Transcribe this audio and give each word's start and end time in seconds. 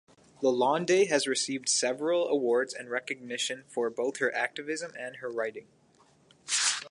Lalonde 0.41 1.07
has 1.09 1.27
received 1.27 1.69
several 1.69 2.27
awards 2.27 2.73
and 2.73 2.89
recognition 2.89 3.65
for 3.67 3.91
both 3.91 4.17
her 4.17 4.33
activism 4.33 4.91
and 4.99 5.17
her 5.17 5.29
writing. 5.29 5.67